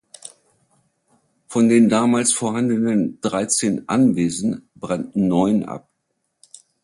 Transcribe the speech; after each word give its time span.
Von 1.45 1.69
den 1.69 1.87
damals 1.87 2.33
vorhandenen 2.33 3.19
dreizehn 3.21 3.87
Anwesen 3.87 4.67
brannten 4.73 5.27
neun 5.27 5.61
ab. 5.65 5.89